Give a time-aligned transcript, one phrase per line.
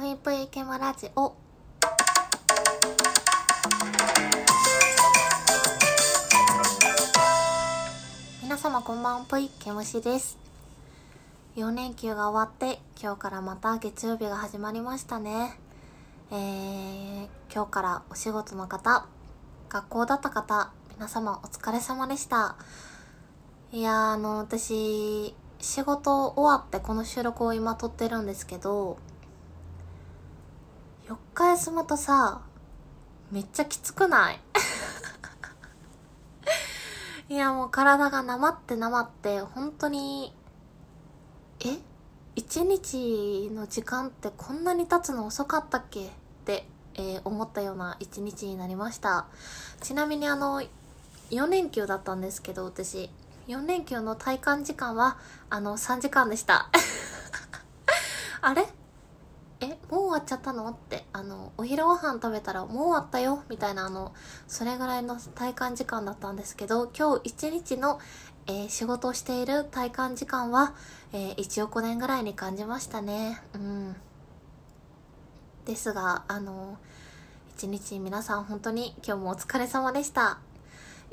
[0.00, 1.34] ぷいぷいけまラジオ。
[8.42, 10.38] 皆様こんばんぷいけむしです。
[11.56, 15.60] 4連休が終わって今日からまた月曜日が始まりましたね。
[16.30, 19.06] えー、今日からお仕事の方
[19.68, 22.56] 学校だった方皆様お疲れ様でした。
[23.70, 28.96] いやーあの私仕事終わってこの収録を今撮ってるんですけど
[31.10, 32.40] 4日休むとさ
[33.32, 34.38] めっちゃきつくない？
[37.28, 40.32] いやもう体がなまってなまって本当に
[41.58, 41.78] え？
[42.36, 46.06] 一日の時間ってこんなに経つの遅かったっけ？
[46.06, 46.10] っ
[46.44, 49.26] て、えー、思ったような一日になりました。
[49.80, 50.62] ちなみにあの
[51.30, 53.10] 4連休だったんですけど私。
[53.48, 56.68] 4連休の体感時間はあの3時間でした。
[58.42, 58.72] あれ？
[60.10, 60.68] 終わっちゃったの？
[60.68, 63.44] ってあのお昼ご飯食べたらもう終わったよ？
[63.48, 64.12] みたいなあの
[64.48, 68.00] それぐらいの体感時間だったんですけど今日一日の、
[68.48, 70.74] えー、仕事をしている体感時間は、
[71.12, 73.40] えー、1億年ぐらいに感じましたね。
[73.54, 73.96] うん。
[75.64, 76.78] ですがあの
[77.56, 80.40] 一日皆さん本当に今日もお疲れ様でした。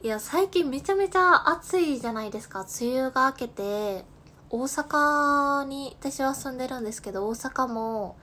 [0.03, 2.65] いや最近めちゃめちゃ暑いじゃないですか。
[2.81, 4.05] 梅雨が明けて
[4.49, 8.15] 大阪に私は住んでるんですけど大阪も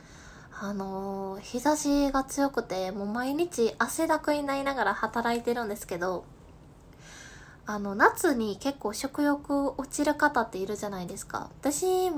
[0.61, 6.25] あのー、日差しが強くて、もう毎日汗だくになりながら働いてるんですけど、
[7.67, 11.51] あの、夏に結構食欲落ちる方っているじゃないですか。
[11.61, 12.11] 私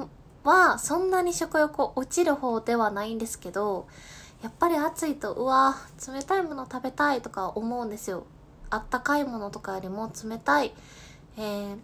[0.44, 3.86] はそんなに食欲落ちる方ではないんですけど、
[4.42, 8.26] やっぱり暑いと、うわ、冷たいもの食べたいとか思うんですよ。
[8.68, 10.74] あったかいものとかよりも冷たい、
[11.38, 11.76] えー、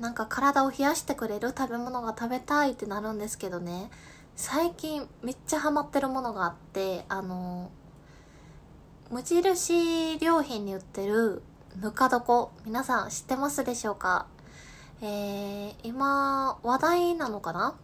[0.00, 3.90] なんか体を冷やしてくれる食べ物が食べたいってなるんですけどね。
[4.36, 7.70] 最近めっちゃハマってるものがあってあの
[9.10, 11.42] 無印良品に売ってる
[11.80, 14.26] ぬか床皆さん知ってますでしょうか？
[15.00, 17.74] えー、今話題なのかな？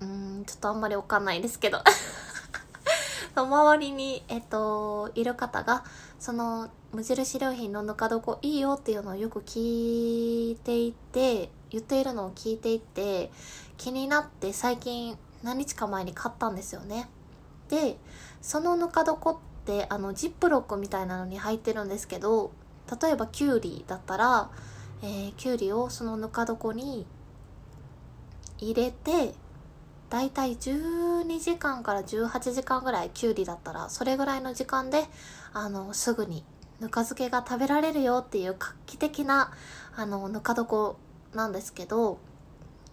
[0.00, 1.78] うんちょっとあんまりわかんないですけど。
[3.34, 5.84] 周りに、えっと、いる方が、
[6.20, 13.32] その、無印良品のぬか床いいよっていうのをよく聞いていて、言っているのを聞いていて、
[13.78, 17.08] 気になって最近何日か前に買ったんですよね。
[17.68, 17.96] で
[18.40, 22.52] そのぬか床ってあのジップロックみたいなのに入ってるんですけど
[23.00, 24.50] 例えばきゅうりだったら、
[25.02, 27.06] えー、きゅうりをそのぬか床に
[28.58, 29.34] 入れて
[30.10, 35.04] だいたい12時間から18時間ぐらいきゅうりだったらそれぐらいの時間で
[35.54, 36.44] あのすぐに
[36.80, 39.52] ぬか漬けが食べられるよっていう画期的な
[39.96, 40.96] あのぬか床
[41.32, 42.18] なんですけど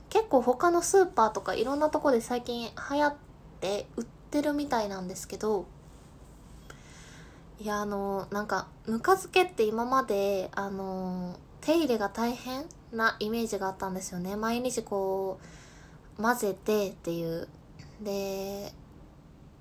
[0.09, 3.15] 結構他のスーパーとかいろんなとこで最近流行っ
[3.61, 5.65] て売ってるみたいなんですけど
[7.59, 14.37] いやあのなんかぬか漬けって今まであの手入れが大変なイメージがあったんですよね。
[14.37, 15.39] 毎日こ
[16.17, 17.47] う混ぜてっていう。
[18.01, 18.73] で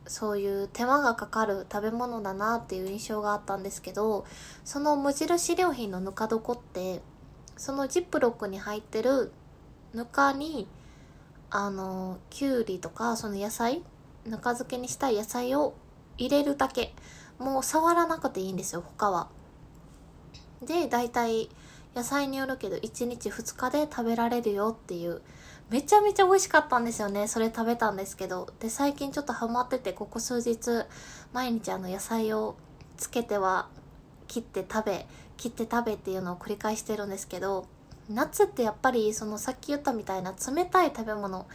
[0.06, 4.24] そういう手間がかかる食べ物だなっていう印象があったんですけど
[4.64, 7.02] その無印良品のぬか床って
[7.56, 9.32] そのジップロックに入ってる
[9.94, 10.68] ぬかに
[11.50, 13.82] あのきゅうりとかその野菜
[14.26, 15.74] ぬか漬けにしたい野菜を
[16.18, 16.94] 入れるだけ。
[17.38, 19.28] もう触らなくていいんですよ他は。
[20.62, 21.48] で大体
[21.94, 25.22] 野菜によるけど1日2日で食べられるよっていう
[25.70, 27.28] めちゃめちゃ美味しかったんですよね。
[27.28, 28.52] それ食べたんですけど。
[28.58, 30.84] で最近ちょっとハマっててここ数日
[31.32, 32.56] 毎日あの野菜を
[32.96, 33.68] つけては
[34.26, 35.06] 切って食べ
[35.36, 37.66] 切って食べっていうのを繰り返してるんですけど。
[38.08, 41.46] 夏ってやっぱりそのさっき言ったみたいな冷たい食べ物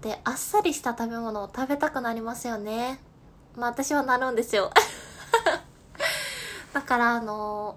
[0.00, 3.00] であっさりした食べ物を食べたくなりますよね。
[3.56, 4.70] まあ私はなるんですよ。
[6.72, 7.76] だからあの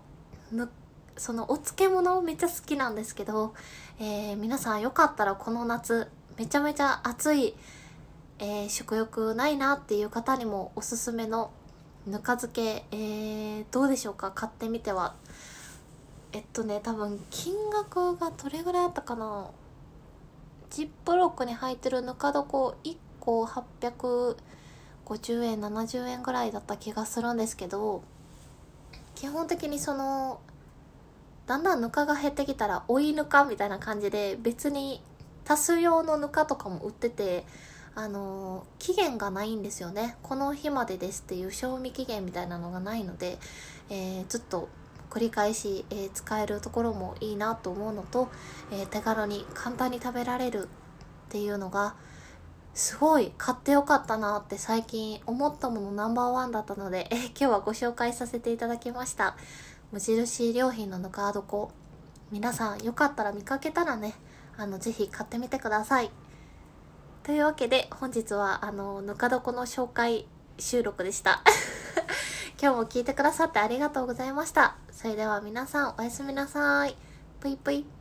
[0.52, 0.70] む
[1.18, 3.54] そのお漬物めっちゃ好きなんですけど、
[4.00, 7.56] えー、皆さんよかったらこの夏めちゃめちゃ暑い、
[8.40, 11.52] えー、食欲ないなっていう方にもおすすめの
[12.06, 14.32] ぬか漬け、えー、どうでしょうか？
[14.32, 15.16] 買ってみては。
[16.32, 19.52] えっとね多分金額がどれぐらいあったかな。
[20.70, 28.04] ジップロックに入ってるぬか床1個850円70円ぐらいだった気がするんですけど
[29.16, 30.40] 基本的にその
[31.48, 35.02] だんだんぬかが減ってきたら追いぬかみたいな感じで別に
[35.48, 37.46] 足す用のぬかとかも売ってて
[37.96, 40.16] あの期限がないんですよね。
[40.22, 43.40] この日までですっていう賞味期限みたいなのがないので、
[43.90, 44.70] えー、ずっと
[45.10, 48.30] 繰り返し、えー、使えるところもいいなと思うのと、
[48.72, 50.68] えー、手軽に簡単に食べられるっ
[51.30, 51.96] ていうのが
[52.74, 59.36] すごい買ってよかったなって最近思ったものナンバーワンだったので、え今日はご紹介させていただきました。
[59.92, 61.70] 無印良品のぬか床。
[62.32, 64.14] 皆さんよかったら見かけたらね、
[64.56, 66.12] あの、ぜひ買ってみてください。
[67.24, 70.26] というわけで、本日は、あの、ぬか床の紹介
[70.58, 71.44] 収録でした。
[72.62, 74.76] 今日も聞いてくださってありがとうございました。
[74.92, 76.96] それでは皆さんおやすみなさい。
[77.40, 77.99] ぷいぷい。